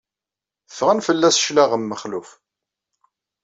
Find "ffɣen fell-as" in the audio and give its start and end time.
0.71-1.41